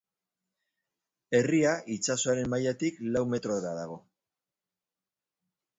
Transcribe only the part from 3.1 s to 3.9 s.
lau metrora